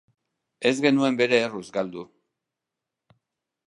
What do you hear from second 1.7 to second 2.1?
galdu.